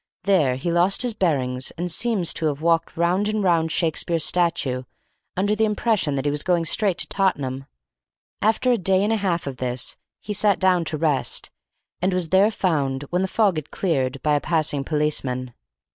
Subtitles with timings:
[0.23, 4.81] There he lost his bearings, and seems to have walked round and round Shakespeare's statue,
[5.37, 7.67] under the impression that he was going straight to Tottenham.
[8.41, 11.51] After a day and a half of this he sat down to rest,
[12.01, 15.53] and was there found, when the fog had cleared, by a passing policeman.